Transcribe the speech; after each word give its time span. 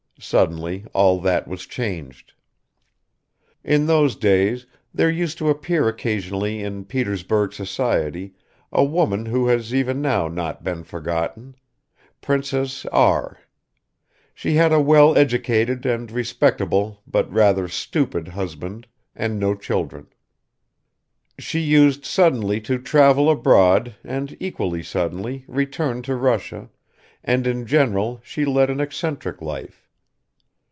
Suddenly 0.23 0.85
all 0.93 1.19
that 1.21 1.47
was 1.47 1.65
changed. 1.65 2.33
In 3.63 3.87
those 3.87 4.15
days 4.15 4.67
there 4.93 5.09
used 5.09 5.39
to 5.39 5.49
appear 5.49 5.87
occasionally 5.87 6.61
in 6.61 6.85
Petersburg 6.85 7.53
society 7.53 8.35
a 8.71 8.83
woman 8.83 9.25
who 9.25 9.47
has 9.47 9.73
even 9.73 9.99
now 9.99 10.27
not 10.27 10.63
been 10.63 10.83
forgotten 10.83 11.55
Princess 12.21 12.85
R. 12.91 13.39
She 14.35 14.53
had 14.53 14.71
a 14.71 14.79
well 14.79 15.17
educated 15.17 15.87
and 15.87 16.11
respectable, 16.11 17.01
but 17.07 17.27
rather 17.33 17.67
stupid 17.67 18.27
husband, 18.27 18.85
and 19.15 19.39
no 19.39 19.55
children. 19.55 20.05
She 21.39 21.59
used 21.61 22.05
suddenly 22.05 22.61
to 22.61 22.77
travel 22.77 23.27
abroad 23.27 23.95
and 24.03 24.37
equally 24.39 24.83
suddenly 24.83 25.45
return 25.47 26.03
to 26.03 26.13
Russia, 26.15 26.69
and 27.23 27.47
in 27.47 27.65
general 27.65 28.21
she 28.23 28.45
led 28.45 28.69
an 28.69 28.79
eccentric 28.79 29.41
life. 29.41 29.79